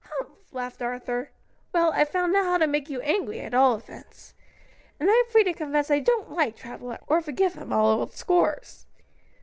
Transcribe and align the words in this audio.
"Humph!" 0.00 0.52
laughed 0.52 0.82
Arthur. 0.82 1.30
"Well, 1.72 1.90
I've 1.94 2.10
found 2.10 2.36
out 2.36 2.44
how 2.44 2.58
to 2.58 2.66
make 2.66 2.90
you 2.90 3.00
angry, 3.00 3.40
at 3.40 3.54
all 3.54 3.76
events. 3.76 4.34
And 5.00 5.08
I'm 5.10 5.24
free 5.30 5.42
to 5.44 5.54
confess 5.54 5.90
I 5.90 6.00
don't 6.00 6.30
like 6.32 6.54
Travilla, 6.56 6.98
or 7.06 7.22
forgive 7.22 7.54
him 7.54 7.72
all 7.72 7.86
old 7.86 8.12
scores." 8.12 8.84